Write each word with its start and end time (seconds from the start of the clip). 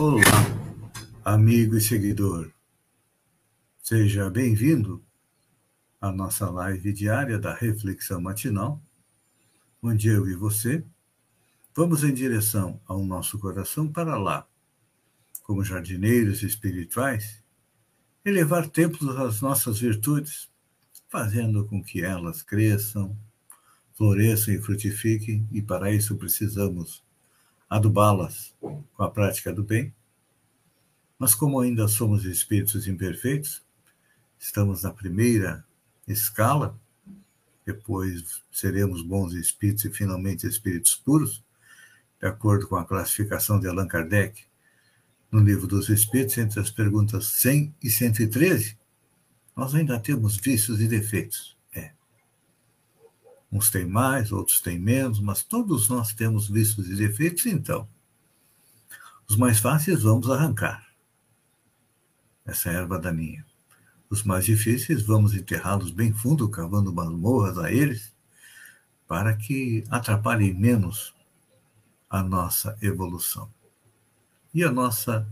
Olá, 0.00 0.22
amigo 1.22 1.76
e 1.76 1.80
seguidor. 1.82 2.50
Seja 3.82 4.30
bem-vindo 4.30 5.04
à 6.00 6.10
nossa 6.10 6.48
live 6.48 6.90
diária 6.90 7.38
da 7.38 7.52
Reflexão 7.52 8.18
Matinal, 8.18 8.82
onde 9.82 10.08
eu 10.08 10.26
e 10.26 10.34
você 10.34 10.82
vamos 11.76 12.02
em 12.02 12.14
direção 12.14 12.80
ao 12.86 13.04
nosso 13.04 13.38
coração 13.38 13.92
para 13.92 14.16
lá, 14.16 14.48
como 15.42 15.62
jardineiros 15.62 16.42
espirituais, 16.42 17.44
elevar 18.24 18.70
templos 18.70 19.14
às 19.18 19.42
nossas 19.42 19.80
virtudes, 19.80 20.48
fazendo 21.10 21.66
com 21.66 21.84
que 21.84 22.02
elas 22.02 22.42
cresçam, 22.42 23.14
floresçam 23.98 24.54
e 24.54 24.62
frutifiquem, 24.62 25.46
e 25.52 25.60
para 25.60 25.92
isso 25.92 26.16
precisamos 26.16 27.04
adubá-las 27.70 28.52
com 28.60 28.84
a 28.98 29.08
prática 29.08 29.52
do 29.52 29.62
bem. 29.62 29.94
Mas, 31.16 31.34
como 31.34 31.60
ainda 31.60 31.86
somos 31.86 32.24
espíritos 32.24 32.88
imperfeitos, 32.88 33.62
estamos 34.38 34.82
na 34.82 34.90
primeira 34.90 35.64
escala, 36.08 36.76
depois 37.64 38.42
seremos 38.50 39.02
bons 39.02 39.34
espíritos 39.34 39.84
e 39.84 39.90
finalmente 39.90 40.46
espíritos 40.46 40.96
puros, 40.96 41.44
de 42.20 42.26
acordo 42.26 42.66
com 42.66 42.74
a 42.74 42.84
classificação 42.84 43.60
de 43.60 43.68
Allan 43.68 43.86
Kardec, 43.86 44.44
no 45.30 45.40
Livro 45.40 45.68
dos 45.68 45.88
Espíritos, 45.88 46.36
entre 46.38 46.58
as 46.58 46.70
perguntas 46.70 47.26
100 47.26 47.74
e 47.80 47.88
113, 47.88 48.76
nós 49.54 49.74
ainda 49.74 50.00
temos 50.00 50.36
vícios 50.36 50.80
e 50.80 50.88
defeitos. 50.88 51.56
Uns 53.50 53.70
têm 53.70 53.84
mais, 53.84 54.30
outros 54.30 54.60
têm 54.60 54.78
menos, 54.78 55.20
mas 55.20 55.42
todos 55.42 55.88
nós 55.88 56.14
temos 56.14 56.48
vícios 56.48 56.88
e 56.88 56.94
defeitos, 56.94 57.46
então. 57.46 57.88
Os 59.28 59.36
mais 59.36 59.58
fáceis 59.58 60.02
vamos 60.02 60.30
arrancar. 60.30 60.86
Essa 62.44 62.70
erva 62.70 62.98
daninha. 62.98 63.44
Os 64.08 64.22
mais 64.22 64.44
difíceis 64.44 65.02
vamos 65.02 65.34
enterrá-los 65.34 65.90
bem 65.90 66.12
fundo, 66.12 66.48
cavando 66.48 66.92
masmorras 66.92 67.58
a 67.58 67.72
eles, 67.72 68.12
para 69.06 69.36
que 69.36 69.84
atrapalhem 69.90 70.54
menos 70.54 71.14
a 72.08 72.22
nossa 72.22 72.76
evolução. 72.80 73.52
E 74.52 74.64
a 74.64 74.70
nossa 74.70 75.28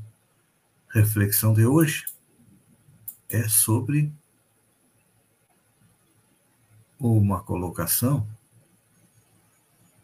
reflexão 0.89 1.53
de 1.53 1.67
hoje 1.67 2.07
é 3.29 3.49
sobre 3.49 4.13
uma 6.99 7.41
colocação 7.41 8.27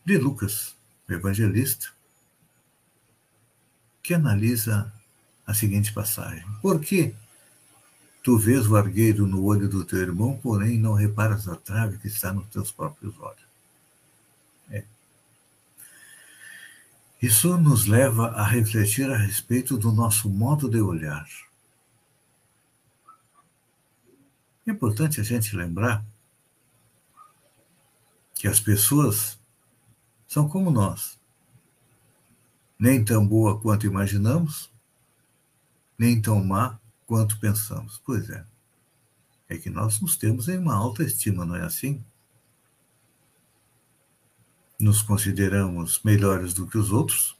de 0.04 0.18
Lucas, 0.18 0.76
evangelista, 1.08 1.88
que 4.02 4.14
analisa 4.14 4.92
a 5.46 5.54
seguinte 5.54 5.92
passagem: 5.92 6.44
Por 6.60 6.80
que 6.80 7.14
tu 8.22 8.38
vês 8.38 8.66
o 8.66 8.77
argueiro 8.77 9.27
no 9.27 9.42
olho 9.42 9.68
do 9.68 9.84
teu 9.84 9.98
irmão, 9.98 10.38
porém 10.42 10.78
não 10.78 10.94
reparas 10.94 11.48
a 11.48 11.56
trave 11.56 11.98
que 11.98 12.08
está 12.08 12.33
nos 12.33 12.46
teus 12.48 12.70
próprios 12.70 13.18
olhos? 13.18 13.44
É. 14.70 14.84
Isso 17.20 17.56
nos 17.56 17.86
leva 17.86 18.28
a 18.28 18.44
refletir 18.44 19.10
a 19.10 19.16
respeito 19.16 19.77
do 19.77 19.90
nosso 19.90 20.28
modo 20.28 20.68
de 20.68 20.80
olhar. 20.80 21.27
É 24.66 24.70
importante 24.70 25.20
a 25.20 25.24
gente 25.24 25.54
lembrar 25.54 26.04
que 28.44 28.48
as 28.48 28.60
pessoas 28.60 29.40
são 30.27 30.46
como 30.46 30.70
nós. 30.70 31.18
Nem 32.78 33.02
tão 33.02 33.27
boa 33.27 33.58
quanto 33.58 33.86
imaginamos, 33.86 34.70
nem 35.98 36.20
tão 36.20 36.44
má 36.44 36.78
quanto 37.06 37.40
pensamos. 37.40 38.02
Pois 38.04 38.28
é. 38.28 38.44
É 39.48 39.56
que 39.56 39.70
nós 39.70 39.98
nos 39.98 40.14
temos 40.14 40.46
em 40.46 40.58
uma 40.58 40.74
alta 40.74 41.02
estima, 41.02 41.46
não 41.46 41.56
é 41.56 41.62
assim? 41.62 42.04
Nos 44.78 45.00
consideramos 45.00 46.02
melhores 46.02 46.52
do 46.52 46.66
que 46.66 46.77
os 46.77 46.92
outros, 46.92 47.34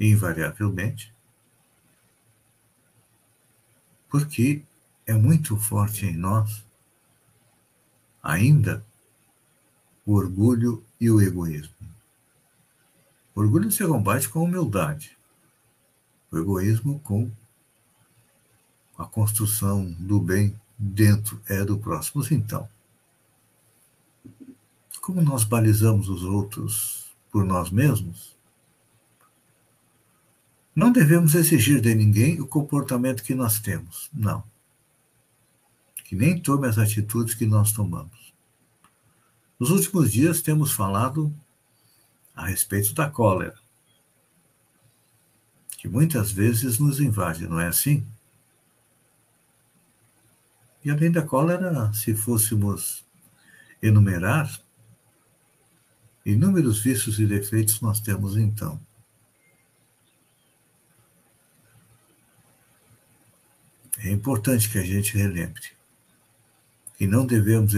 invariavelmente, 0.00 1.14
porque 4.08 4.64
é 5.06 5.12
muito 5.12 5.54
forte 5.58 6.06
em 6.06 6.16
nós 6.16 6.64
ainda 8.22 8.87
o 10.08 10.14
orgulho 10.14 10.82
e 10.98 11.10
o 11.10 11.20
egoísmo. 11.20 11.74
O 13.34 13.40
orgulho 13.40 13.70
se 13.70 13.86
combate 13.86 14.26
com 14.26 14.42
humildade, 14.42 15.14
o 16.32 16.38
egoísmo 16.38 16.98
com 17.00 17.30
a 18.96 19.04
construção 19.04 19.84
do 19.98 20.18
bem 20.18 20.58
dentro 20.78 21.38
é 21.46 21.62
do 21.62 21.76
próximo. 21.76 22.24
Então, 22.30 22.66
como 25.02 25.20
nós 25.20 25.44
balizamos 25.44 26.08
os 26.08 26.24
outros 26.24 27.14
por 27.30 27.44
nós 27.44 27.70
mesmos, 27.70 28.34
não 30.74 30.90
devemos 30.90 31.34
exigir 31.34 31.82
de 31.82 31.94
ninguém 31.94 32.40
o 32.40 32.46
comportamento 32.46 33.22
que 33.22 33.34
nós 33.34 33.60
temos, 33.60 34.08
não. 34.10 34.42
Que 36.02 36.16
nem 36.16 36.40
tome 36.40 36.66
as 36.66 36.78
atitudes 36.78 37.34
que 37.34 37.44
nós 37.44 37.72
tomamos. 37.72 38.17
Nos 39.58 39.70
últimos 39.70 40.12
dias 40.12 40.40
temos 40.40 40.70
falado 40.70 41.34
a 42.32 42.46
respeito 42.46 42.94
da 42.94 43.10
cólera, 43.10 43.58
que 45.70 45.88
muitas 45.88 46.30
vezes 46.30 46.78
nos 46.78 47.00
invade, 47.00 47.48
não 47.48 47.58
é 47.58 47.66
assim? 47.66 48.06
E 50.84 50.90
além 50.90 51.10
da 51.10 51.22
cólera, 51.22 51.92
se 51.92 52.14
fôssemos 52.14 53.04
enumerar, 53.82 54.48
inúmeros 56.24 56.78
vícios 56.78 57.18
e 57.18 57.26
defeitos 57.26 57.80
nós 57.80 57.98
temos 57.98 58.36
então. 58.36 58.80
É 63.98 64.10
importante 64.10 64.70
que 64.70 64.78
a 64.78 64.84
gente 64.84 65.18
relembre 65.18 65.77
que 66.98 67.06
não 67.06 67.24
devemos 67.24 67.72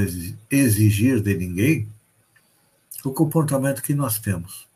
exigir 0.50 1.20
de 1.20 1.34
ninguém 1.36 1.86
o 3.04 3.12
comportamento 3.12 3.82
que 3.82 3.94
nós 3.94 4.19
temos. 4.19 4.66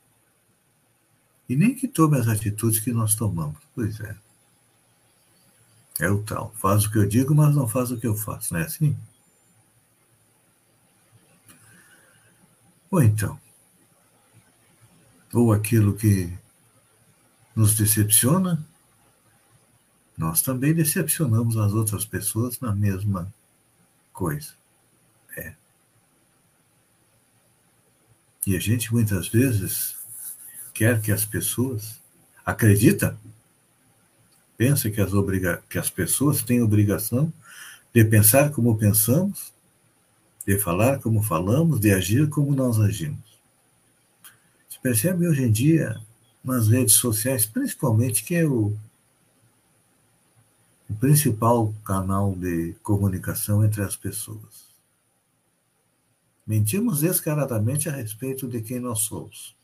E 1.48 1.56
nem 1.56 1.74
que 1.74 1.88
tome 1.88 2.18
as 2.18 2.28
atitudes 2.28 2.78
que 2.78 2.92
nós 2.92 3.14
tomamos. 3.14 3.56
Pois 3.74 3.98
é. 4.00 4.16
É 5.98 6.10
o 6.10 6.22
tal. 6.22 6.52
Faz 6.56 6.84
o 6.84 6.90
que 6.90 6.98
eu 6.98 7.08
digo, 7.08 7.34
mas 7.34 7.56
não 7.56 7.66
faz 7.66 7.90
o 7.90 7.98
que 7.98 8.06
eu 8.06 8.14
faço, 8.14 8.52
não 8.52 8.60
é 8.60 8.64
assim? 8.64 8.94
Ou 12.90 13.02
então, 13.02 13.40
ou 15.32 15.52
aquilo 15.52 15.96
que 15.96 16.32
nos 17.56 17.74
decepciona, 17.74 18.64
nós 20.16 20.42
também 20.42 20.74
decepcionamos 20.74 21.56
as 21.56 21.72
outras 21.72 22.04
pessoas 22.04 22.60
na 22.60 22.74
mesma 22.74 23.32
coisa. 24.14 24.52
É. 25.36 25.52
E 28.46 28.56
a 28.56 28.60
gente 28.60 28.92
muitas 28.92 29.28
vezes 29.28 29.96
quer 30.72 31.02
que 31.02 31.12
as 31.12 31.24
pessoas 31.24 32.00
acredita, 32.46 33.18
pensa 34.56 34.90
que 34.90 35.00
as, 35.00 35.10
que 35.68 35.78
as 35.78 35.90
pessoas 35.90 36.42
têm 36.42 36.62
obrigação 36.62 37.32
de 37.92 38.04
pensar 38.04 38.50
como 38.50 38.78
pensamos, 38.78 39.52
de 40.46 40.58
falar 40.58 41.00
como 41.00 41.22
falamos, 41.22 41.80
de 41.80 41.92
agir 41.92 42.28
como 42.28 42.54
nós 42.54 42.78
agimos. 42.78 43.38
Se 44.68 44.78
percebe 44.78 45.26
hoje 45.26 45.42
em 45.42 45.50
dia 45.50 46.00
nas 46.42 46.68
redes 46.68 46.94
sociais, 46.94 47.46
principalmente, 47.46 48.22
que 48.22 48.34
é 48.34 48.44
o 48.44 48.76
o 50.88 50.94
principal 50.94 51.72
canal 51.84 52.34
de 52.34 52.74
comunicação 52.82 53.64
entre 53.64 53.82
as 53.82 53.96
pessoas. 53.96 54.64
Mentimos 56.46 57.00
descaradamente 57.00 57.88
a 57.88 57.92
respeito 57.92 58.46
de 58.46 58.60
quem 58.60 58.78
nós 58.78 59.00
somos. 59.00 59.56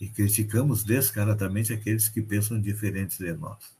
e 0.00 0.08
criticamos 0.08 0.84
descaradamente 0.84 1.72
aqueles 1.72 2.08
que 2.08 2.22
pensam 2.22 2.60
diferentes 2.60 3.18
de 3.18 3.32
nós. 3.32 3.76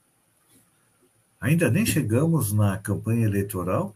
Ainda 1.41 1.71
nem 1.71 1.87
chegamos 1.87 2.53
na 2.53 2.77
campanha 2.79 3.25
eleitoral, 3.25 3.95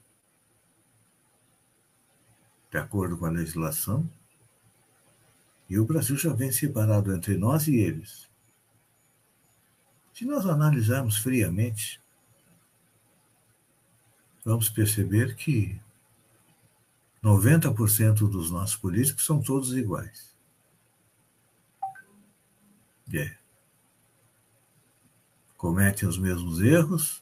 de 2.71 2.79
acordo 2.79 3.17
com 3.17 3.27
a 3.27 3.31
legislação, 3.31 4.09
e 5.69 5.79
o 5.79 5.85
Brasil 5.85 6.17
já 6.17 6.33
vem 6.33 6.53
separado 6.53 7.13
entre 7.13 7.37
nós 7.37 7.67
e 7.67 7.77
eles. 7.77 8.29
Se 10.23 10.29
nós 10.29 10.47
analisarmos 10.47 11.17
friamente, 11.17 12.01
vamos 14.45 14.69
perceber 14.69 15.35
que 15.35 15.81
90% 17.21 18.31
dos 18.31 18.49
nossos 18.49 18.77
políticos 18.77 19.27
são 19.27 19.43
todos 19.43 19.73
iguais. 19.73 20.33
É. 23.13 23.37
Cometem 25.57 26.09
os 26.09 26.17
mesmos 26.17 26.61
erros 26.61 27.21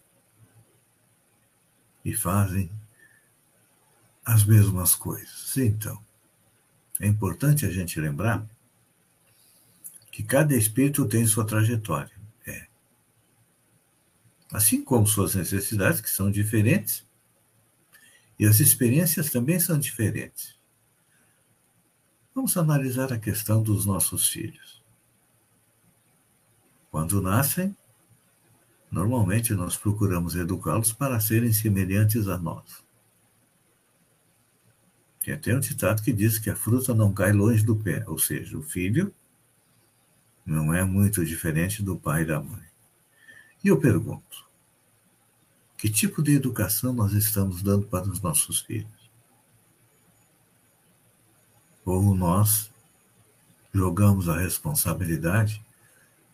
e 2.05 2.14
fazem 2.14 2.70
as 4.26 4.44
mesmas 4.44 4.94
coisas. 4.94 5.56
Então, 5.56 5.99
é 7.00 7.06
importante 7.06 7.64
a 7.64 7.70
gente 7.70 7.99
lembrar 7.99 8.47
que 10.12 10.23
cada 10.23 10.55
espírito 10.55 11.08
tem 11.08 11.26
sua 11.26 11.47
trajetória. 11.47 12.19
Assim 14.52 14.82
como 14.82 15.06
suas 15.06 15.35
necessidades, 15.35 16.00
que 16.00 16.11
são 16.11 16.31
diferentes, 16.31 17.06
e 18.38 18.47
as 18.47 18.58
experiências 18.58 19.31
também 19.31 19.61
são 19.61 19.79
diferentes. 19.79 20.58
Vamos 22.35 22.56
analisar 22.56 23.12
a 23.12 23.19
questão 23.19 23.62
dos 23.62 23.85
nossos 23.85 24.29
filhos. 24.29 24.82
Quando 26.91 27.20
nascem, 27.20 27.76
normalmente 28.91 29.52
nós 29.55 29.76
procuramos 29.76 30.35
educá-los 30.35 30.93
para 30.93 31.20
serem 31.20 31.52
semelhantes 31.52 32.26
a 32.26 32.38
nós. 32.38 32.82
Tem 35.23 35.35
até 35.35 35.55
um 35.55 35.61
ditado 35.61 36.02
que 36.02 36.12
diz 36.12 36.38
que 36.38 36.49
a 36.49 36.56
fruta 36.56 36.94
não 36.94 37.12
cai 37.12 37.32
longe 37.32 37.62
do 37.62 37.76
pé, 37.76 38.05
ou 38.08 38.19
seja, 38.19 38.56
o 38.56 38.62
filho 38.62 39.14
não 40.47 40.73
é 40.73 40.82
muito 40.82 41.25
diferente 41.25 41.82
do 41.82 41.97
pai 41.99 42.23
e 42.23 42.26
da 42.26 42.41
mãe. 42.41 42.69
E 43.62 43.69
eu 43.69 43.79
pergunto: 43.79 44.49
que 45.77 45.89
tipo 45.89 46.23
de 46.23 46.35
educação 46.35 46.93
nós 46.93 47.12
estamos 47.12 47.62
dando 47.62 47.87
para 47.87 48.09
os 48.09 48.21
nossos 48.21 48.61
filhos? 48.61 49.11
Ou 51.85 52.15
nós 52.15 52.71
jogamos 53.73 54.29
a 54.29 54.37
responsabilidade 54.37 55.65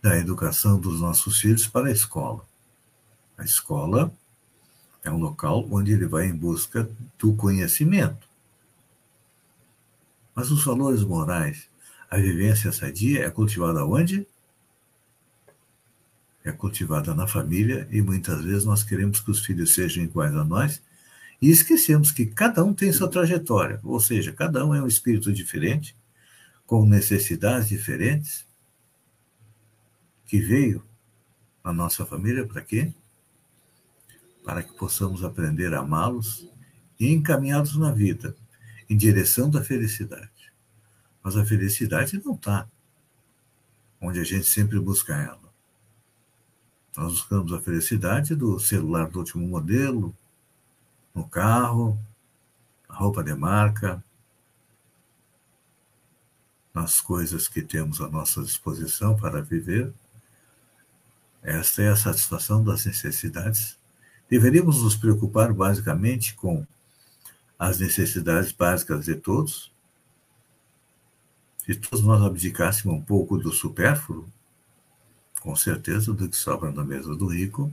da 0.03 0.17
educação 0.17 0.81
dos 0.81 1.01
nossos 1.01 1.41
filhos 1.41 1.67
para 1.67 1.89
a 1.89 1.93
escola? 1.93 2.45
A 3.37 3.45
escola 3.45 4.13
é 5.05 5.11
um 5.11 5.19
local 5.19 5.67
onde 5.71 5.93
ele 5.93 6.07
vai 6.07 6.27
em 6.27 6.35
busca 6.35 6.89
do 7.19 7.35
conhecimento. 7.35 8.27
Mas 10.35 10.51
os 10.51 10.65
valores 10.65 11.03
morais, 11.03 11.69
a 12.11 12.17
vivência 12.17 12.73
sadia 12.73 13.25
é 13.25 13.31
cultivada 13.31 13.85
onde? 13.85 14.27
É 16.47 16.53
cultivada 16.53 17.13
na 17.13 17.27
família 17.27 17.89
e 17.91 18.01
muitas 18.01 18.45
vezes 18.45 18.65
nós 18.65 18.85
queremos 18.85 19.19
que 19.19 19.33
os 19.33 19.45
filhos 19.45 19.75
sejam 19.75 20.05
iguais 20.05 20.33
a 20.33 20.45
nós 20.45 20.81
e 21.43 21.51
esquecemos 21.51 22.13
que 22.13 22.25
cada 22.25 22.65
um 22.65 22.73
tem 22.73 22.93
sua 22.93 23.11
trajetória, 23.11 23.81
ou 23.83 23.99
seja, 23.99 24.33
cada 24.33 24.65
um 24.65 24.73
é 24.73 24.81
um 24.81 24.87
espírito 24.87 25.33
diferente, 25.33 25.97
com 26.65 26.87
necessidades 26.87 27.69
diferentes, 27.69 28.47
que 30.25 30.39
veio 30.39 30.85
na 31.65 31.73
nossa 31.73 32.07
família 32.07 32.47
para 32.47 32.63
quê? 32.63 32.95
Para 34.45 34.63
que 34.63 34.73
possamos 34.77 35.25
aprender 35.25 35.75
a 35.75 35.81
amá-los 35.81 36.49
e 36.99 37.13
encaminhá-los 37.13 37.77
na 37.77 37.91
vida, 37.91 38.37
em 38.89 38.97
direção 38.97 39.51
da 39.51 39.63
felicidade. 39.65 40.53
Mas 41.25 41.37
a 41.37 41.45
felicidade 41.45 42.23
não 42.25 42.35
está 42.35 42.69
onde 44.01 44.21
a 44.21 44.25
gente 44.25 44.47
sempre 44.47 44.79
busca 44.79 45.13
ela. 45.13 45.46
Nós 46.97 47.13
buscamos 47.13 47.53
a 47.53 47.61
felicidade 47.61 48.35
do 48.35 48.59
celular 48.59 49.11
do 49.11 49.19
último 49.19 49.47
modelo, 49.47 50.17
no 51.15 51.29
carro, 51.29 51.99
a 52.89 52.95
roupa 52.95 53.23
de 53.23 53.35
marca, 53.35 54.03
nas 56.73 57.01
coisas 57.01 57.49
que 57.49 57.61
temos 57.61 58.01
à 58.01 58.09
nossa 58.09 58.43
disposição 58.43 59.15
para 59.15 59.43
viver. 59.43 59.93
Esta 61.43 61.83
é 61.83 61.89
a 61.89 61.97
satisfação 61.97 62.65
das 62.65 62.87
necessidades. 62.87 63.79
Deveríamos 64.29 64.83
nos 64.83 64.97
preocupar 64.97 65.53
basicamente 65.53 66.35
com 66.35 66.67
as 67.59 67.79
necessidades 67.79 68.53
básicas 68.53 69.05
de 69.05 69.17
todos. 69.17 69.71
Se 71.59 71.75
todos 71.75 72.05
nós 72.05 72.23
abdicássemos 72.23 72.97
um 72.97 73.03
pouco 73.03 73.37
do 73.37 73.53
supérfluo, 73.53 74.27
com 75.47 75.55
certeza, 75.55 76.13
do 76.13 76.29
que 76.29 76.37
sobra 76.37 76.73
na 76.73 76.85
mesa 76.85 77.15
do 77.15 77.29
rico 77.29 77.73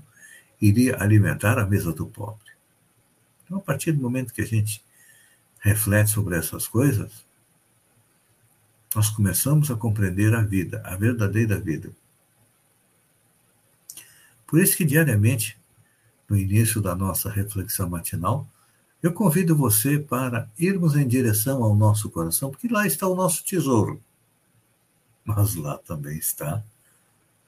iria 0.61 1.01
alimentar 1.01 1.57
a 1.57 1.65
mesa 1.65 1.91
do 1.91 2.05
pobre. 2.05 2.51
Então, 3.43 3.57
a 3.57 3.61
partir 3.61 3.93
do 3.93 3.99
momento 3.99 4.31
que 4.31 4.43
a 4.43 4.45
gente 4.45 4.85
reflete 5.57 6.11
sobre 6.11 6.37
essas 6.37 6.67
coisas, 6.67 7.25
nós 8.93 9.09
começamos 9.09 9.71
a 9.71 9.75
compreender 9.75 10.35
a 10.35 10.43
vida, 10.43 10.83
a 10.85 10.95
verdadeira 10.95 11.59
vida. 11.59 11.91
Por 14.45 14.59
isso 14.59 14.77
que 14.77 14.85
diariamente, 14.85 15.57
no 16.29 16.37
início 16.37 16.79
da 16.79 16.95
nossa 16.95 17.27
reflexão 17.27 17.89
matinal, 17.89 18.47
eu 19.01 19.11
convido 19.11 19.55
você 19.55 19.97
para 19.97 20.47
irmos 20.59 20.95
em 20.95 21.07
direção 21.07 21.63
ao 21.63 21.75
nosso 21.75 22.07
coração, 22.11 22.51
porque 22.51 22.67
lá 22.67 22.85
está 22.85 23.07
o 23.07 23.15
nosso 23.15 23.43
tesouro. 23.43 23.99
Mas 25.25 25.55
lá 25.55 25.79
também 25.79 26.19
está 26.19 26.63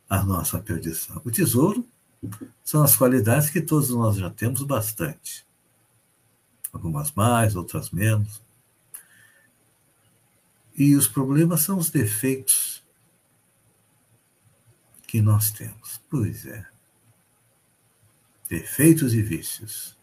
a 0.09 0.23
nossa 0.23 0.59
perdição. 0.59 1.21
O 1.25 1.31
tesouro 1.31 1.87
são 2.63 2.83
as 2.83 2.95
qualidades 2.95 3.49
que 3.49 3.61
todos 3.61 3.89
nós 3.89 4.17
já 4.17 4.29
temos 4.29 4.63
bastante. 4.63 5.45
Algumas 6.71 7.11
mais, 7.11 7.55
outras 7.55 7.89
menos. 7.89 8.41
E 10.75 10.95
os 10.95 11.07
problemas 11.07 11.61
são 11.61 11.77
os 11.77 11.89
defeitos 11.89 12.83
que 15.07 15.21
nós 15.21 15.51
temos. 15.51 16.01
Pois 16.09 16.45
é. 16.45 16.67
Defeitos 18.49 19.13
e 19.13 19.21
vícios. 19.21 19.95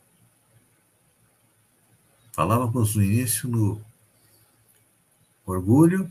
Falávamos 2.32 2.97
no 2.97 3.02
início 3.02 3.49
no 3.49 3.85
orgulho 5.44 6.11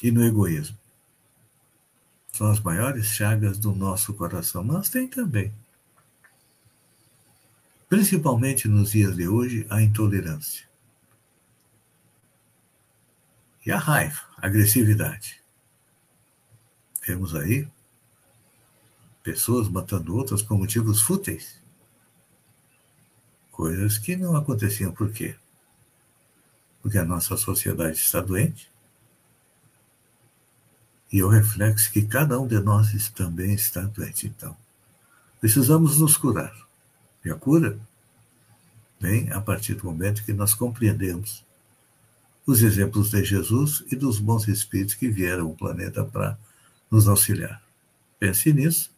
e 0.00 0.10
no 0.10 0.24
egoísmo 0.24 0.81
são 2.42 2.50
as 2.50 2.58
maiores 2.58 3.06
chagas 3.06 3.56
do 3.56 3.72
nosso 3.72 4.12
coração, 4.14 4.64
mas 4.64 4.88
tem 4.88 5.06
também. 5.06 5.54
Principalmente 7.88 8.66
nos 8.66 8.90
dias 8.90 9.14
de 9.14 9.28
hoje, 9.28 9.64
a 9.70 9.80
intolerância. 9.80 10.66
E 13.64 13.70
a 13.70 13.78
raiva, 13.78 14.22
a 14.38 14.48
agressividade. 14.48 15.40
Temos 17.06 17.32
aí 17.36 17.68
pessoas 19.22 19.68
matando 19.68 20.16
outras 20.16 20.42
por 20.42 20.58
motivos 20.58 21.00
fúteis. 21.00 21.60
Coisas 23.52 23.98
que 23.98 24.16
não 24.16 24.34
aconteciam 24.34 24.90
por 24.90 25.12
quê? 25.12 25.36
Porque 26.80 26.98
a 26.98 27.04
nossa 27.04 27.36
sociedade 27.36 27.98
está 27.98 28.20
doente, 28.20 28.68
e 31.12 31.22
o 31.22 31.28
reflexo 31.28 31.92
que 31.92 32.02
cada 32.02 32.40
um 32.40 32.46
de 32.46 32.58
nós 32.58 33.10
também 33.10 33.52
está 33.52 33.82
doente. 33.82 34.26
Então, 34.26 34.56
precisamos 35.40 35.98
nos 35.98 36.16
curar. 36.16 36.54
E 37.24 37.30
a 37.30 37.34
cura 37.34 37.78
vem 38.98 39.30
a 39.30 39.40
partir 39.40 39.74
do 39.74 39.84
momento 39.84 40.24
que 40.24 40.32
nós 40.32 40.54
compreendemos 40.54 41.44
os 42.46 42.62
exemplos 42.62 43.10
de 43.10 43.22
Jesus 43.22 43.84
e 43.90 43.94
dos 43.94 44.18
bons 44.18 44.48
espíritos 44.48 44.94
que 44.94 45.08
vieram 45.08 45.46
ao 45.46 45.54
planeta 45.54 46.02
para 46.02 46.36
nos 46.90 47.06
auxiliar. 47.06 47.62
Pense 48.18 48.52
nisso. 48.52 48.90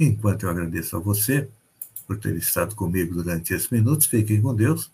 Enquanto 0.00 0.44
eu 0.44 0.50
agradeço 0.50 0.96
a 0.96 1.00
você 1.00 1.48
por 2.06 2.18
ter 2.18 2.34
estado 2.36 2.74
comigo 2.74 3.14
durante 3.14 3.52
esses 3.52 3.68
minutos, 3.68 4.06
fiquem 4.06 4.40
com 4.40 4.54
Deus 4.54 4.90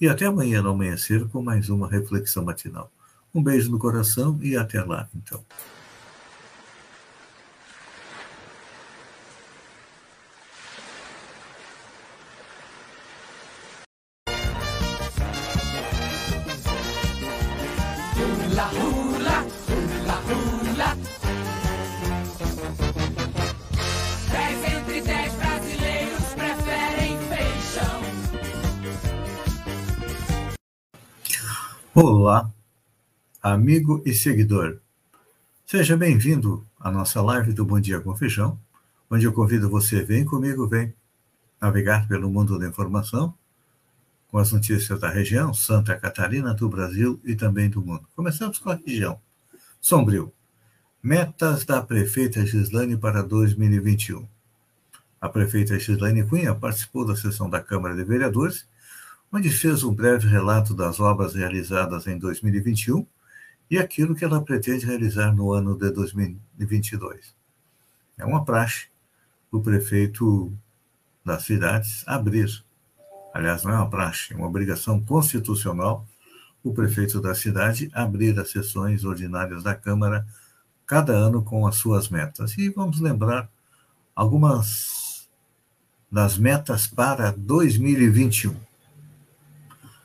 e 0.00 0.08
até 0.08 0.26
amanhã 0.26 0.62
no 0.62 0.70
amanhecer 0.70 1.26
com 1.28 1.42
mais 1.42 1.68
uma 1.68 1.88
reflexão 1.90 2.44
matinal. 2.44 2.90
Um 3.34 3.42
beijo 3.42 3.70
no 3.70 3.78
coração 3.78 4.38
e 4.40 4.56
até 4.56 4.82
lá, 4.82 5.08
então. 5.14 5.44
hula, 18.46 18.66
hula, 18.68 19.38
hula, 19.66 20.16
hula. 20.28 20.96
Dez 24.30 24.58
entre 24.72 25.00
dez 25.00 25.34
brasileiros 25.34 26.34
preferem 26.34 27.18
feijão. 27.28 28.00
Olá, 31.94 32.50
amigo 33.42 34.02
e 34.06 34.14
seguidor. 34.14 34.78
Seja 35.66 35.96
bem-vindo 35.96 36.64
à 36.78 36.90
nossa 36.90 37.20
live 37.20 37.52
do 37.52 37.64
Bom 37.64 37.80
Dia 37.80 38.00
com 38.00 38.14
Feijão, 38.14 38.58
onde 39.10 39.24
eu 39.24 39.32
convido 39.32 39.68
você, 39.68 40.04
vem 40.04 40.24
comigo, 40.24 40.68
vem 40.68 40.94
navegar 41.60 42.06
pelo 42.06 42.30
mundo 42.30 42.58
da 42.58 42.68
informação 42.68 43.34
com 44.28 44.38
as 44.38 44.52
notícias 44.52 45.00
da 45.00 45.08
região, 45.08 45.54
Santa 45.54 45.96
Catarina, 45.96 46.54
do 46.54 46.68
Brasil 46.68 47.20
e 47.24 47.34
também 47.34 47.70
do 47.70 47.80
mundo. 47.80 48.06
Começamos 48.14 48.58
com 48.58 48.70
a 48.70 48.74
região. 48.74 49.20
Sombrio. 49.80 50.32
Metas 51.02 51.64
da 51.64 51.80
prefeita 51.82 52.44
Gislane 52.44 52.96
para 52.96 53.22
2021. 53.22 54.26
A 55.20 55.28
prefeita 55.28 55.78
Gislane 55.78 56.26
Cunha 56.26 56.54
participou 56.54 57.06
da 57.06 57.14
sessão 57.14 57.48
da 57.48 57.60
Câmara 57.60 57.94
de 57.94 58.04
Vereadores 58.04 58.66
onde 59.32 59.50
fez 59.50 59.82
um 59.82 59.94
breve 59.94 60.26
relato 60.28 60.74
das 60.74 61.00
obras 61.00 61.34
realizadas 61.34 62.06
em 62.06 62.18
2021 62.18 63.06
e 63.70 63.78
aquilo 63.78 64.14
que 64.14 64.24
ela 64.24 64.42
pretende 64.42 64.86
realizar 64.86 65.34
no 65.34 65.52
ano 65.52 65.76
de 65.76 65.90
2022. 65.90 67.34
É 68.16 68.24
uma 68.24 68.44
praxe 68.44 68.86
o 69.50 69.60
prefeito 69.60 70.52
das 71.24 71.42
cidades 71.44 72.06
abrir. 72.06 72.64
Aliás, 73.36 73.62
não 73.64 73.70
é 73.70 73.74
uma 73.74 73.90
praxe, 73.90 74.32
é 74.32 74.36
uma 74.36 74.46
obrigação 74.46 74.98
constitucional 74.98 76.06
o 76.64 76.72
prefeito 76.72 77.20
da 77.20 77.34
cidade 77.34 77.90
abrir 77.92 78.38
as 78.40 78.50
sessões 78.50 79.04
ordinárias 79.04 79.62
da 79.62 79.74
Câmara 79.74 80.26
cada 80.86 81.12
ano 81.12 81.42
com 81.42 81.66
as 81.66 81.76
suas 81.76 82.08
metas. 82.08 82.56
E 82.56 82.70
vamos 82.70 82.98
lembrar 82.98 83.46
algumas 84.14 85.28
das 86.10 86.38
metas 86.38 86.86
para 86.86 87.30
2021 87.30 88.56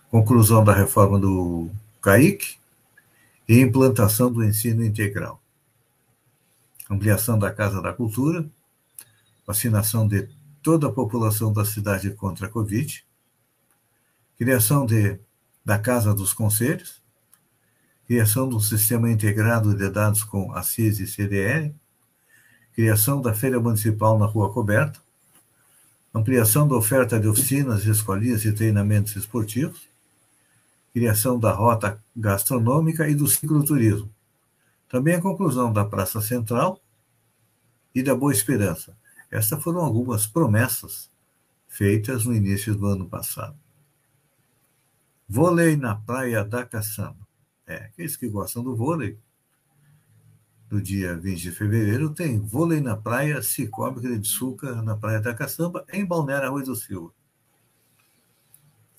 conclusão 0.09 0.61
da 0.61 0.73
reforma 0.73 1.17
do 1.17 1.69
CAIC 2.01 2.57
e 3.47 3.61
implantação 3.61 4.29
do 4.29 4.43
ensino 4.43 4.83
integral. 4.83 5.41
Ampliação 6.89 7.39
da 7.39 7.49
Casa 7.49 7.81
da 7.81 7.93
Cultura, 7.93 8.45
vacinação 9.47 10.05
de 10.05 10.27
toda 10.61 10.87
a 10.87 10.91
população 10.91 11.53
da 11.53 11.63
cidade 11.63 12.09
contra 12.09 12.47
a 12.47 12.49
Covid, 12.49 13.05
criação 14.41 14.87
de, 14.87 15.19
da 15.63 15.77
Casa 15.77 16.15
dos 16.15 16.33
Conselhos, 16.33 16.99
criação 18.07 18.49
do 18.49 18.59
sistema 18.59 19.07
integrado 19.07 19.75
de 19.75 19.87
dados 19.87 20.23
com 20.23 20.51
a 20.53 20.63
CIS 20.63 20.99
e 20.99 21.05
CDL, 21.05 21.75
criação 22.73 23.21
da 23.21 23.35
Feira 23.35 23.59
Municipal 23.59 24.17
na 24.17 24.25
Rua 24.25 24.51
Coberta, 24.51 24.99
ampliação 26.11 26.67
da 26.67 26.75
oferta 26.75 27.19
de 27.19 27.27
oficinas, 27.27 27.85
escolinhas 27.85 28.43
e 28.43 28.51
treinamentos 28.51 29.15
esportivos, 29.15 29.87
criação 30.91 31.39
da 31.39 31.51
rota 31.51 32.03
gastronômica 32.17 33.07
e 33.07 33.13
do 33.13 33.27
cicloturismo. 33.27 34.09
Também 34.89 35.13
a 35.13 35.21
conclusão 35.21 35.71
da 35.71 35.85
Praça 35.85 36.19
Central 36.19 36.81
e 37.93 38.01
da 38.01 38.15
Boa 38.15 38.33
Esperança. 38.33 38.97
Essas 39.29 39.61
foram 39.61 39.81
algumas 39.81 40.25
promessas 40.25 41.11
feitas 41.67 42.25
no 42.25 42.33
início 42.33 42.73
do 42.73 42.87
ano 42.87 43.07
passado. 43.07 43.55
Vôlei 45.33 45.77
na 45.77 45.95
Praia 45.95 46.43
da 46.43 46.65
Caçamba. 46.65 47.25
É, 47.65 47.85
aqueles 47.85 48.17
que 48.17 48.27
gostam 48.27 48.61
do 48.61 48.75
vôlei, 48.75 49.17
no 50.69 50.81
dia 50.81 51.15
20 51.17 51.41
de 51.41 51.51
fevereiro, 51.53 52.13
tem 52.13 52.37
vôlei 52.37 52.81
na 52.81 52.97
praia 52.97 53.41
Cicobi 53.41 54.19
de 54.19 54.27
Suca, 54.27 54.81
na 54.81 54.97
Praia 54.97 55.21
da 55.21 55.33
Caçamba, 55.33 55.85
em 55.93 56.05
Balneário 56.05 56.49
Arroio 56.49 56.65
do 56.65 56.75
Silva. 56.75 57.13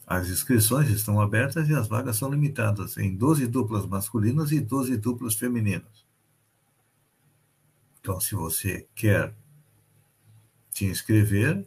As 0.06 0.30
inscrições 0.30 0.88
estão 0.88 1.20
abertas 1.20 1.68
e 1.68 1.74
as 1.74 1.86
vagas 1.86 2.16
são 2.16 2.30
limitadas 2.30 2.96
em 2.96 3.14
12 3.14 3.46
duplas 3.46 3.84
masculinas 3.84 4.52
e 4.52 4.60
12 4.60 4.96
duplas 4.96 5.34
femininas. 5.34 6.06
Então, 8.00 8.18
se 8.18 8.34
você 8.34 8.88
quer 8.94 9.34
te 10.70 10.86
inscrever, 10.86 11.62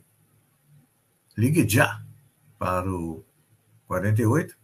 ligue 1.38 1.70
já 1.70 2.04
para 2.58 2.92
o 2.92 3.24
48 3.88 4.56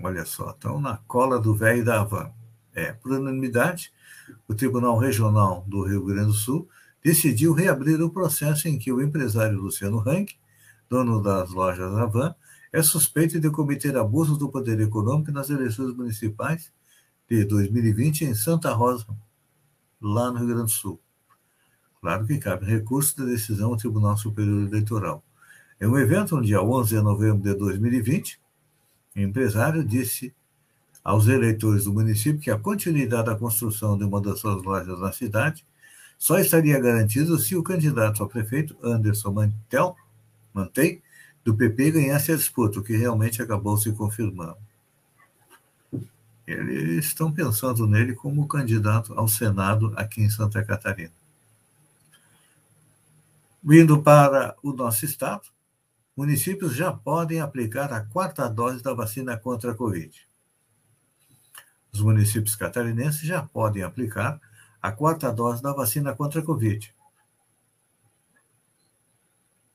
Olha 0.03 0.25
só, 0.25 0.51
estão 0.51 0.79
na 0.79 0.97
cola 0.97 1.39
do 1.39 1.55
velho 1.55 1.85
da 1.85 2.01
Havan. 2.01 2.31
É, 2.73 2.93
por 2.93 3.11
unanimidade, 3.11 3.91
o 4.47 4.55
Tribunal 4.55 4.97
Regional 4.97 5.65
do 5.67 5.83
Rio 5.83 6.05
Grande 6.05 6.27
do 6.27 6.33
Sul 6.33 6.69
decidiu 7.03 7.53
reabrir 7.53 8.01
o 8.01 8.09
processo 8.09 8.67
em 8.67 8.79
que 8.79 8.91
o 8.91 9.01
empresário 9.01 9.59
Luciano 9.59 9.97
Rank, 9.97 10.31
dono 10.89 11.21
das 11.21 11.51
lojas 11.51 11.93
Avan, 11.97 12.33
é 12.71 12.81
suspeito 12.81 13.39
de 13.39 13.49
cometer 13.49 13.97
abusos 13.97 14.37
do 14.37 14.49
poder 14.49 14.79
econômico 14.79 15.31
nas 15.31 15.49
eleições 15.49 15.93
municipais 15.93 16.71
de 17.37 17.45
2020 17.45 18.25
em 18.25 18.35
Santa 18.35 18.73
Rosa, 18.73 19.07
lá 20.01 20.29
no 20.29 20.39
Rio 20.39 20.47
Grande 20.47 20.63
do 20.63 20.69
Sul. 20.69 20.99
Claro 22.01 22.25
que 22.25 22.37
cabe 22.37 22.65
recurso 22.65 23.17
da 23.17 23.23
decisão 23.23 23.69
ao 23.69 23.77
Tribunal 23.77 24.17
Superior 24.17 24.67
Eleitoral. 24.67 25.23
Em 25.79 25.87
um 25.87 25.97
evento 25.97 26.35
no 26.35 26.41
dia 26.41 26.61
11 26.61 26.95
de 26.95 27.01
novembro 27.01 27.41
de 27.41 27.53
2020, 27.53 28.37
o 29.15 29.19
empresário 29.21 29.81
disse 29.81 30.33
aos 31.01 31.27
eleitores 31.27 31.85
do 31.85 31.93
município 31.93 32.41
que 32.41 32.51
a 32.51 32.59
continuidade 32.59 33.27
da 33.27 33.35
construção 33.35 33.97
de 33.97 34.03
uma 34.03 34.19
das 34.19 34.39
suas 34.39 34.61
lojas 34.61 34.99
na 34.99 35.13
cidade 35.13 35.65
só 36.17 36.37
estaria 36.37 36.79
garantida 36.81 37.37
se 37.37 37.55
o 37.55 37.63
candidato 37.63 38.21
a 38.21 38.27
prefeito, 38.27 38.75
Anderson 38.83 39.31
Mantel, 39.31 39.95
Mantei, 40.53 41.01
do 41.45 41.55
PP, 41.55 41.91
ganhasse 41.91 42.33
a 42.33 42.35
disputa, 42.35 42.79
o 42.79 42.83
que 42.83 42.95
realmente 42.95 43.41
acabou 43.41 43.77
se 43.77 43.91
confirmando. 43.93 44.57
Eles 46.51 47.05
estão 47.05 47.31
pensando 47.31 47.87
nele 47.87 48.13
como 48.13 48.47
candidato 48.47 49.13
ao 49.13 49.27
Senado 49.27 49.93
aqui 49.95 50.21
em 50.21 50.29
Santa 50.29 50.63
Catarina. 50.63 51.13
Vindo 53.63 54.01
para 54.01 54.55
o 54.63 54.73
nosso 54.73 55.05
estado, 55.05 55.43
municípios 56.15 56.75
já 56.75 56.91
podem 56.91 57.39
aplicar 57.39 57.93
a 57.93 58.01
quarta 58.01 58.47
dose 58.47 58.81
da 58.81 58.93
vacina 58.93 59.37
contra 59.37 59.71
a 59.71 59.75
Covid 59.75 60.31
os 61.91 62.01
municípios 62.01 62.55
catarinenses 62.55 63.21
já 63.21 63.43
podem 63.43 63.83
aplicar 63.83 64.39
a 64.81 64.91
quarta 64.91 65.31
dose 65.31 65.61
da 65.61 65.73
vacina 65.73 66.15
contra 66.15 66.41
a 66.41 66.43
Covid. 66.43 66.93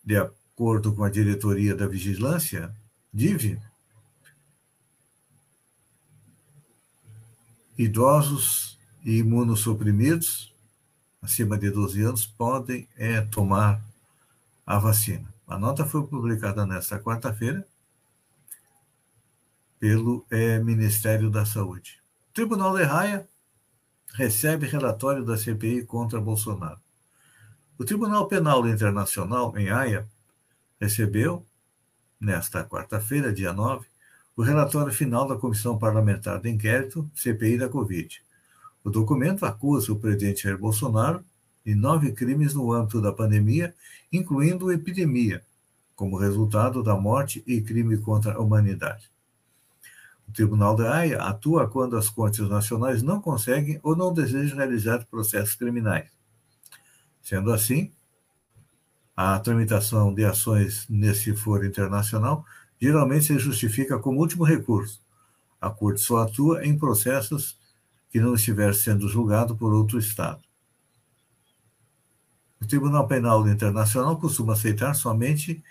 De 0.02 0.16
acordo 0.16 0.94
com 0.94 1.04
a 1.04 1.10
diretoria 1.10 1.74
da 1.74 1.86
Vigilância, 1.86 2.74
DIV, 3.12 3.60
idosos 7.78 8.78
e 9.04 9.18
imunossuprimidos 9.18 10.54
acima 11.22 11.58
de 11.58 11.70
12 11.70 12.02
anos 12.02 12.26
podem 12.26 12.88
é, 12.96 13.20
tomar 13.20 13.82
a 14.64 14.78
vacina. 14.78 15.32
A 15.46 15.58
nota 15.58 15.84
foi 15.84 16.06
publicada 16.06 16.66
nesta 16.66 16.98
quarta-feira 16.98 17.66
pelo 19.78 20.24
é, 20.30 20.58
Ministério 20.58 21.30
da 21.30 21.44
Saúde. 21.44 22.00
Tribunal 22.32 22.76
de 22.76 22.82
Raia 22.82 23.28
recebe 24.14 24.66
relatório 24.66 25.24
da 25.24 25.36
CPI 25.36 25.84
contra 25.84 26.20
Bolsonaro. 26.20 26.80
O 27.78 27.84
Tribunal 27.84 28.26
Penal 28.26 28.66
Internacional, 28.66 29.56
em 29.58 29.68
Haia, 29.68 30.08
recebeu, 30.80 31.46
nesta 32.18 32.64
quarta-feira, 32.64 33.32
dia 33.32 33.52
9, 33.52 33.86
o 34.36 34.42
relatório 34.42 34.92
final 34.92 35.26
da 35.26 35.36
Comissão 35.36 35.78
Parlamentar 35.78 36.38
de 36.40 36.50
Inquérito, 36.50 37.10
CPI 37.14 37.56
da 37.56 37.68
Covid. 37.68 38.22
O 38.84 38.90
documento 38.90 39.46
acusa 39.46 39.92
o 39.92 39.98
presidente 39.98 40.42
Jair 40.42 40.58
Bolsonaro 40.58 41.24
de 41.64 41.74
nove 41.74 42.12
crimes 42.12 42.54
no 42.54 42.70
âmbito 42.70 43.00
da 43.00 43.12
pandemia, 43.12 43.74
incluindo 44.12 44.70
epidemia, 44.70 45.42
como 45.96 46.18
resultado 46.18 46.82
da 46.82 46.94
morte 46.94 47.42
e 47.46 47.60
crime 47.62 47.96
contra 47.96 48.34
a 48.34 48.38
humanidade. 48.38 49.10
O 50.28 50.32
Tribunal 50.32 50.76
da 50.76 50.94
Haia 50.94 51.22
atua 51.22 51.66
quando 51.66 51.96
as 51.96 52.10
cortes 52.10 52.46
nacionais 52.48 53.02
não 53.02 53.20
conseguem 53.20 53.80
ou 53.82 53.96
não 53.96 54.12
desejam 54.12 54.58
realizar 54.58 55.06
processos 55.06 55.54
criminais. 55.54 56.08
Sendo 57.22 57.52
assim, 57.52 57.90
a 59.16 59.38
tramitação 59.40 60.12
de 60.12 60.24
ações 60.24 60.86
nesse 60.88 61.34
foro 61.34 61.64
internacional 61.64 62.44
geralmente 62.80 63.26
se 63.26 63.38
justifica 63.38 63.98
como 63.98 64.20
último 64.20 64.44
recurso. 64.44 65.00
A 65.60 65.70
Corte 65.70 66.00
só 66.00 66.18
atua 66.18 66.64
em 66.64 66.78
processos 66.78 67.58
que 68.10 68.20
não 68.20 68.34
estiver 68.34 68.74
sendo 68.74 69.08
julgado 69.08 69.56
por 69.56 69.72
outro 69.72 69.98
Estado. 69.98 70.40
O 72.60 72.66
Tribunal 72.66 73.06
Penal 73.06 73.46
Internacional 73.48 74.18
costuma 74.18 74.54
aceitar 74.54 74.94
somente 74.94 75.62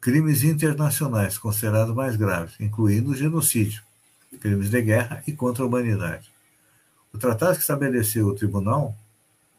crimes 0.00 0.44
internacionais 0.44 1.38
considerados 1.38 1.94
mais 1.94 2.16
graves, 2.16 2.54
incluindo 2.60 3.14
genocídio, 3.14 3.82
crimes 4.40 4.70
de 4.70 4.82
guerra 4.82 5.22
e 5.26 5.32
contra 5.32 5.64
a 5.64 5.66
humanidade. 5.66 6.30
O 7.12 7.18
tratado 7.18 7.54
que 7.54 7.62
estabeleceu 7.62 8.26
o 8.26 8.34
tribunal, 8.34 8.96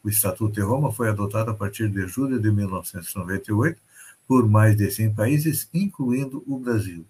O 0.03 0.09
Estatuto 0.09 0.53
de 0.53 0.61
Roma 0.61 0.91
foi 0.91 1.09
adotado 1.09 1.49
a 1.49 1.53
partir 1.55 1.89
de 1.89 2.05
julho 2.05 2.39
de 2.39 2.51
1998 2.51 3.81
por 4.27 4.47
mais 4.47 4.75
de 4.75 4.89
100 4.89 5.13
países, 5.13 5.69
incluindo 5.73 6.43
o 6.47 6.59
Brasil. 6.59 7.05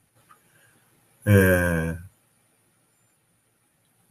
É, 1.26 1.98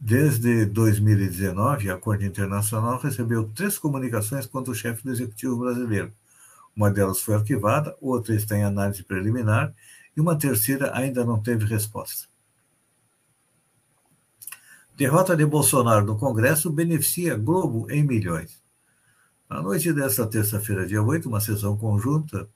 Desde 0.07 0.67
2019, 0.67 1.89
a 1.89 1.97
Corte 1.97 2.25
Internacional 2.25 2.99
recebeu 2.99 3.49
três 3.55 3.79
comunicações 3.79 4.45
contra 4.45 4.71
o 4.71 4.75
chefe 4.75 5.03
do 5.03 5.11
Executivo 5.11 5.57
brasileiro. 5.57 6.13
Uma 6.75 6.91
delas 6.91 7.21
foi 7.21 7.33
arquivada, 7.33 7.97
outra 7.99 8.35
está 8.35 8.55
em 8.55 8.63
análise 8.63 9.01
preliminar 9.01 9.73
e 10.15 10.21
uma 10.21 10.37
terceira 10.37 10.95
ainda 10.95 11.25
não 11.25 11.41
teve 11.41 11.65
resposta. 11.65 12.27
Derrota 14.95 15.35
de 15.35 15.43
Bolsonaro 15.43 16.05
no 16.05 16.19
Congresso 16.19 16.69
beneficia 16.69 17.35
Globo 17.35 17.89
em 17.89 18.03
milhões. 18.03 18.61
Na 19.49 19.59
noite 19.59 19.91
desta 19.91 20.27
terça-feira, 20.27 20.85
dia 20.85 21.01
8, 21.01 21.27
uma 21.27 21.41
sessão 21.41 21.75
conjunta 21.75 22.47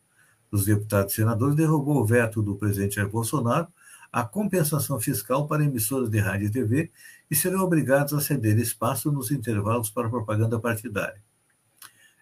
dos 0.52 0.66
deputados 0.66 1.14
e 1.14 1.18
senadores 1.18 1.56
derrubou 1.56 1.98
o 1.98 2.06
veto 2.06 2.42
do 2.42 2.56
presidente 2.56 2.96
Jair 2.96 3.10
Bolsonaro 3.10 3.68
a 4.12 4.24
compensação 4.24 5.00
fiscal 5.00 5.48
para 5.48 5.64
emissoras 5.64 6.10
de 6.10 6.20
rádio 6.20 6.48
e 6.48 6.52
TV 6.52 6.92
e 7.30 7.36
serão 7.36 7.62
obrigados 7.62 8.14
a 8.14 8.20
ceder 8.20 8.58
espaço 8.58 9.12
nos 9.12 9.30
intervalos 9.30 9.90
para 9.90 10.10
propaganda 10.10 10.60
partidária. 10.60 11.22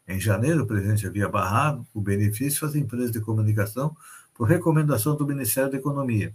Em 0.07 0.19
janeiro, 0.19 0.63
o 0.63 0.67
presidente 0.67 1.07
havia 1.07 1.27
barrado 1.27 1.85
o 1.93 2.01
benefício 2.01 2.67
às 2.67 2.75
empresas 2.75 3.11
de 3.11 3.21
comunicação 3.21 3.95
por 4.33 4.47
recomendação 4.47 5.15
do 5.15 5.25
Ministério 5.25 5.71
da 5.71 5.77
Economia. 5.77 6.33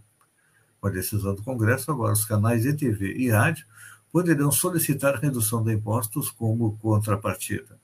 Com 0.80 0.88
a 0.88 0.90
decisão 0.90 1.34
do 1.34 1.42
Congresso, 1.42 1.90
agora 1.90 2.12
os 2.12 2.24
canais 2.24 2.62
de 2.62 2.72
TV 2.74 3.14
e 3.14 3.30
rádio 3.30 3.66
poderão 4.10 4.50
solicitar 4.50 5.14
redução 5.16 5.62
de 5.62 5.72
impostos 5.72 6.30
como 6.30 6.76
contrapartida. 6.78 7.78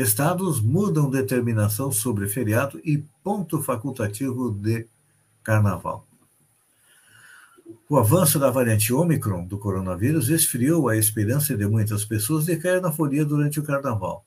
Estados 0.00 0.62
mudam 0.62 1.10
determinação 1.10 1.92
sobre 1.92 2.26
feriado 2.26 2.80
e 2.82 3.04
ponto 3.22 3.62
facultativo 3.62 4.50
de 4.50 4.86
carnaval. 5.42 6.06
O 7.86 7.98
avanço 7.98 8.38
da 8.38 8.50
variante 8.50 8.94
Ômicron 8.94 9.44
do 9.44 9.58
coronavírus 9.58 10.30
esfriou 10.30 10.88
a 10.88 10.96
esperança 10.96 11.54
de 11.54 11.66
muitas 11.66 12.02
pessoas 12.04 12.46
de 12.46 12.56
cair 12.56 12.80
na 12.80 12.90
folia 12.90 13.26
durante 13.26 13.60
o 13.60 13.62
carnaval. 13.62 14.24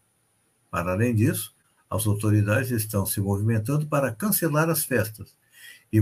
Para 0.69 0.91
além 0.91 1.15
disso, 1.15 1.55
as 1.89 2.05
autoridades 2.05 2.69
estão 2.69 3.03
se 3.03 3.19
movimentando 3.19 3.87
para 3.87 4.11
cancelar 4.11 4.69
as 4.69 4.83
festas 4.83 5.35
e, 5.91 5.99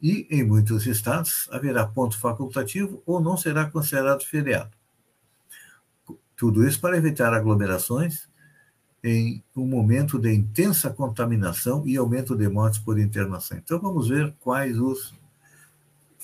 e 0.00 0.28
em 0.30 0.44
muitos 0.44 0.86
estados 0.86 1.48
haverá 1.50 1.86
ponto 1.86 2.16
facultativo 2.16 3.02
ou 3.04 3.20
não 3.20 3.36
será 3.36 3.68
considerado 3.68 4.24
feriado. 4.24 4.70
Tudo 6.36 6.66
isso 6.66 6.80
para 6.80 6.96
evitar 6.96 7.34
aglomerações 7.34 8.30
em 9.02 9.42
um 9.56 9.66
momento 9.66 10.18
de 10.18 10.32
intensa 10.32 10.90
contaminação 10.90 11.86
e 11.86 11.96
aumento 11.96 12.36
de 12.36 12.48
mortes 12.48 12.78
por 12.78 12.98
internação. 12.98 13.58
Então 13.58 13.80
vamos 13.80 14.08
ver 14.08 14.32
quais 14.40 14.78
os 14.78 15.12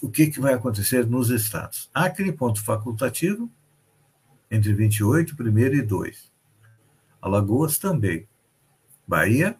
o 0.00 0.08
que, 0.08 0.28
que 0.28 0.40
vai 0.40 0.54
acontecer 0.54 1.06
nos 1.06 1.28
estados. 1.28 1.90
Acre, 1.92 2.32
ponto 2.32 2.62
facultativo, 2.62 3.50
entre 4.48 4.72
28, 4.72 5.34
1 5.40 5.58
e 5.58 5.82
2. 5.82 6.32
Alagoas 7.20 7.78
também. 7.78 8.28
Bahia 9.06 9.56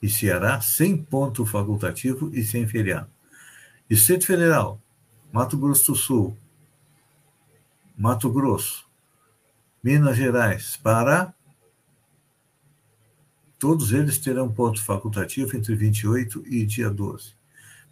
e 0.00 0.08
Ceará, 0.08 0.60
sem 0.60 0.96
ponto 0.96 1.44
facultativo 1.44 2.30
e 2.32 2.44
sem 2.44 2.66
feriado. 2.68 3.10
Distrito 3.88 4.26
Federal, 4.26 4.80
Mato 5.32 5.56
Grosso 5.56 5.92
do 5.92 5.98
Sul, 5.98 6.36
Mato 7.96 8.30
Grosso, 8.30 8.86
Minas 9.82 10.16
Gerais, 10.16 10.76
Pará, 10.76 11.34
Todos 13.58 13.92
eles 13.92 14.18
terão 14.18 14.48
ponto 14.52 14.82
facultativo 14.82 15.56
entre 15.56 15.74
28 15.74 16.44
e 16.46 16.64
dia 16.64 16.88
12. 16.88 17.32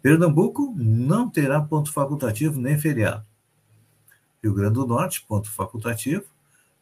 Pernambuco 0.01 0.73
não 0.77 1.29
terá 1.29 1.59
ponto 1.61 1.91
facultativo 1.91 2.59
nem 2.59 2.77
feriado. 2.79 3.25
Rio 4.41 4.53
Grande 4.53 4.75
do 4.75 4.87
Norte, 4.87 5.25
ponto 5.27 5.51
facultativo. 5.51 6.23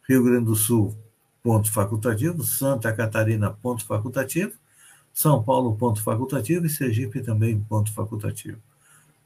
Rio 0.08 0.22
Grande 0.22 0.44
do 0.44 0.54
Sul, 0.54 0.96
ponto 1.42 1.72
facultativo. 1.72 2.44
Santa 2.44 2.92
Catarina, 2.92 3.50
ponto 3.50 3.84
facultativo. 3.84 4.52
São 5.12 5.42
Paulo, 5.42 5.74
ponto 5.76 6.00
facultativo. 6.02 6.66
E 6.66 6.70
Sergipe 6.70 7.20
também, 7.20 7.58
ponto 7.58 7.92
facultativo. 7.92 8.58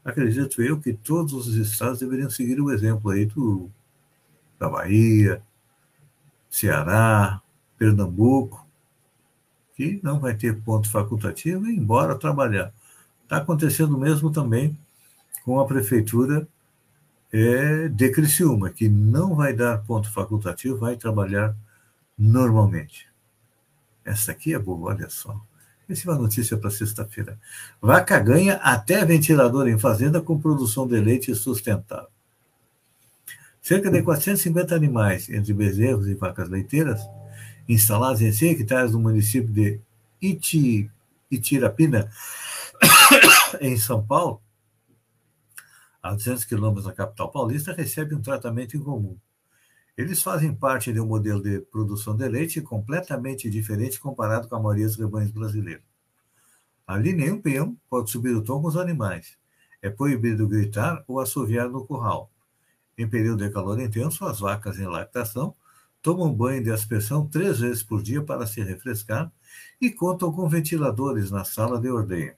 Acredito 0.03 0.63
eu 0.63 0.81
que 0.81 0.95
todos 0.95 1.35
os 1.35 1.55
estados 1.57 1.99
deveriam 1.99 2.31
seguir 2.31 2.59
o 2.61 2.71
exemplo 2.71 3.11
aí 3.11 3.27
do, 3.27 3.71
da 4.59 4.71
Bahia, 4.71 5.43
Ceará, 6.49 7.43
Pernambuco, 7.77 8.67
que 9.81 9.99
não 10.03 10.21
vai 10.21 10.35
ter 10.35 10.61
ponto 10.61 10.91
facultativo 10.91 11.67
e 11.67 11.75
embora 11.75 12.15
trabalhar. 12.15 12.71
Está 13.23 13.39
acontecendo 13.39 13.97
mesmo 13.97 14.31
também 14.31 14.79
com 15.43 15.59
a 15.59 15.65
prefeitura 15.65 16.47
é, 17.33 17.89
de 17.89 18.11
Criciúma, 18.11 18.69
que 18.69 18.91
não 18.91 19.35
vai 19.35 19.55
dar 19.55 19.79
ponto 19.79 20.13
facultativo, 20.13 20.77
vai 20.77 20.97
trabalhar 20.97 21.57
normalmente. 22.19 23.09
Essa 24.05 24.33
aqui 24.33 24.53
é 24.53 24.59
boa, 24.59 24.91
olha 24.91 25.09
só. 25.09 25.41
Essa 25.89 26.11
é 26.11 26.13
uma 26.13 26.21
notícia 26.21 26.59
para 26.59 26.71
sexta-feira. 26.71 27.39
Vaca 27.81 28.19
ganha 28.19 28.57
até 28.57 29.03
ventilador 29.03 29.67
em 29.67 29.79
fazenda 29.79 30.21
com 30.21 30.39
produção 30.39 30.87
de 30.87 31.01
leite 31.01 31.35
sustentável. 31.35 32.09
Cerca 33.63 33.91
de 33.91 34.03
450 34.03 34.75
animais, 34.75 35.31
entre 35.31 35.55
bezerros 35.55 36.07
e 36.07 36.15
vacas 36.15 36.51
leiteiras, 36.51 37.01
instalados 37.75 38.21
em 38.21 38.33
100 38.33 38.51
hectares 38.51 38.93
no 38.93 38.99
município 38.99 39.53
de 39.53 39.81
Iti, 40.21 40.91
Itirapina, 41.31 42.11
em 43.61 43.77
São 43.77 44.05
Paulo, 44.05 44.43
a 46.03 46.13
200 46.13 46.45
quilômetros 46.45 46.87
da 46.87 46.93
capital 46.93 47.31
paulista, 47.31 47.73
recebem 47.73 48.19
um 48.19 48.23
tratamento 48.23 48.77
incomum. 48.77 49.17
Eles 49.97 50.23
fazem 50.23 50.55
parte 50.55 50.93
de 50.93 51.01
um 51.01 51.07
modelo 51.07 51.43
de 51.43 51.61
produção 51.61 52.17
de 52.17 52.27
leite 52.27 52.61
completamente 52.61 53.49
diferente 53.49 54.01
comparado 54.01 54.49
com 54.49 54.57
a 54.57 54.61
maioria 54.61 54.87
dos 54.87 54.97
rebanhos 54.97 55.31
brasileiros. 55.31 55.85
Ali, 56.87 57.13
nenhum 57.13 57.41
peão 57.41 57.77
pode 57.89 58.11
subir 58.11 58.35
o 58.35 58.43
tom 58.43 58.61
com 58.61 58.69
os 58.69 58.77
animais. 58.77 59.39
É 59.81 59.91
proibido 59.91 60.49
gritar 60.49 61.05
ou 61.07 61.21
assoviar 61.21 61.69
no 61.69 61.87
curral. 61.87 62.31
Em 62.99 63.07
período 63.07 63.47
de 63.47 63.53
calor 63.53 63.79
intenso, 63.79 64.25
as 64.25 64.41
vacas 64.41 64.79
em 64.79 64.87
lactação 64.87 65.55
tomam 66.03 66.33
banho 66.33 66.63
de 66.63 66.71
aspersão 66.71 67.27
três 67.27 67.61
vezes 67.61 67.83
por 67.83 68.03
dia 68.03 68.23
para 68.23 68.47
se 68.47 68.63
refrescar 68.63 69.31
e 69.81 69.91
contam 69.91 70.33
com 70.33 70.49
ventiladores 70.49 71.31
na 71.31 71.45
sala 71.45 71.81
de 71.81 71.91
ordenha. 71.91 72.35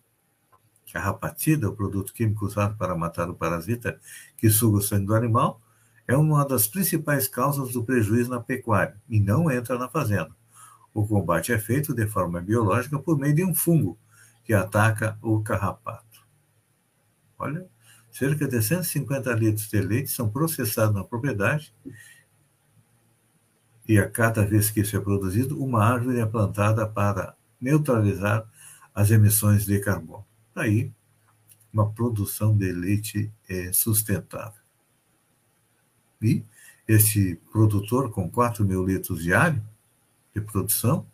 A 0.94 1.01
rapatida, 1.01 1.68
o 1.68 1.75
produto 1.75 2.12
químico 2.12 2.44
usado 2.44 2.77
para 2.77 2.94
matar 2.94 3.31
o 3.31 3.35
parasita 3.35 3.98
que 4.37 4.51
suga 4.51 4.79
o 4.79 4.83
sangue 4.83 5.07
do 5.07 5.14
animal, 5.14 5.61
é 6.07 6.16
uma 6.16 6.44
das 6.44 6.66
principais 6.66 7.29
causas 7.29 7.72
do 7.72 7.85
prejuízo 7.85 8.31
na 8.31 8.40
pecuária 8.40 9.01
e 9.09 9.18
não 9.18 9.51
entra 9.51 9.79
na 9.79 9.88
fazenda. 9.88 10.31
O 10.92 11.07
combate 11.07 11.53
é 11.53 11.59
feito 11.59 11.94
de 11.94 12.07
forma 12.07 12.40
biológica 12.40 12.98
por 12.98 13.18
meio 13.18 13.35
de 13.35 13.44
um 13.44 13.55
fungo 13.55 13.98
que 14.44 14.53
ataca 14.53 15.16
o 15.22 15.40
carrapato. 15.40 16.27
Olha, 17.38 17.66
cerca 18.11 18.46
de 18.46 18.61
150 18.61 19.33
litros 19.33 19.68
de 19.68 19.81
leite 19.81 20.11
são 20.11 20.29
processados 20.29 20.94
na 20.94 21.05
propriedade 21.05 21.75
e 23.88 23.99
a 23.99 24.09
cada 24.09 24.45
vez 24.45 24.71
que 24.71 24.81
isso 24.81 24.97
é 24.97 25.01
produzido, 25.01 25.62
uma 25.62 25.85
árvore 25.85 26.21
é 26.21 26.27
plantada 26.27 26.87
para 26.87 27.37
neutralizar 27.61 28.47
as 28.95 29.11
emissões 29.11 29.64
de 29.64 29.79
carbono. 29.81 30.25
Daí, 30.55 30.92
uma 31.73 31.90
produção 31.90 32.57
de 32.57 32.71
leite 32.71 33.33
é 33.49 33.73
sustentável. 33.73 34.61
E 36.21 36.45
esse 36.87 37.37
produtor, 37.51 38.11
com 38.11 38.31
4 38.31 38.64
mil 38.64 38.85
litros 38.85 39.23
diário 39.23 39.62
de 40.35 40.40
produção, 40.40 41.07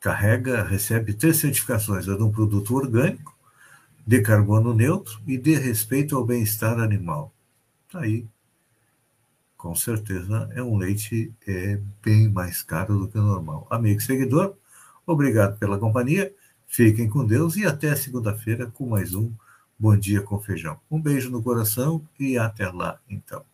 carrega, 0.00 0.62
recebe 0.62 1.12
três 1.12 1.36
certificações: 1.36 2.08
a 2.08 2.16
de 2.16 2.22
um 2.22 2.30
produto 2.30 2.74
orgânico, 2.74 3.36
de 4.06 4.20
carbono 4.20 4.72
neutro 4.72 5.20
e 5.26 5.36
de 5.36 5.54
respeito 5.54 6.16
ao 6.16 6.24
bem-estar 6.24 6.78
animal. 6.78 7.32
Está 7.86 8.00
aí 8.00 8.26
com 9.62 9.76
certeza 9.76 10.48
é 10.56 10.60
um 10.60 10.76
leite 10.76 11.32
é, 11.46 11.80
bem 12.04 12.28
mais 12.28 12.62
caro 12.64 12.98
do 12.98 13.06
que 13.06 13.16
o 13.16 13.22
normal. 13.22 13.64
Amigo 13.70 14.00
seguidor, 14.00 14.56
obrigado 15.06 15.56
pela 15.56 15.78
companhia, 15.78 16.34
fiquem 16.66 17.08
com 17.08 17.24
Deus 17.24 17.54
e 17.54 17.64
até 17.64 17.94
segunda-feira 17.94 18.66
com 18.66 18.88
mais 18.88 19.14
um 19.14 19.32
Bom 19.78 19.96
Dia 19.96 20.20
com 20.20 20.40
Feijão. 20.40 20.80
Um 20.90 21.00
beijo 21.00 21.30
no 21.30 21.40
coração 21.40 22.04
e 22.18 22.36
até 22.36 22.68
lá, 22.68 22.98
então. 23.08 23.51